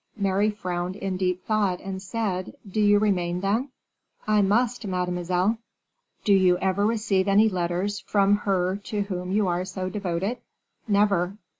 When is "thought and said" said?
1.45-2.55